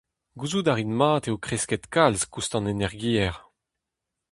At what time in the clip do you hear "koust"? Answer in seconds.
2.33-2.53